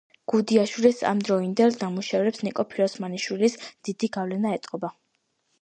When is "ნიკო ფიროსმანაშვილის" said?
2.47-3.61